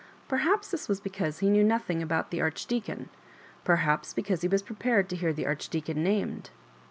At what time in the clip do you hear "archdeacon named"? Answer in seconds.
5.45-6.49